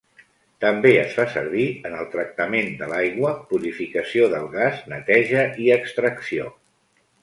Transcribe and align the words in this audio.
També 0.63 0.93
es 1.01 1.11
fa 1.17 1.25
servir 1.33 1.65
en 1.91 1.99
el 1.99 2.09
tractament 2.15 2.73
de 2.81 2.89
l'aigua, 2.95 3.37
purificació 3.53 4.33
del 4.35 4.51
gas 4.59 4.85
neteja 4.97 5.49
i 5.69 5.75
extracció. 5.81 6.55